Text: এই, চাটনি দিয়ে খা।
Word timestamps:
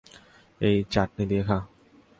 এই, 0.61 0.75
চাটনি 0.91 1.23
দিয়ে 1.25 1.43
খা। 1.43 1.57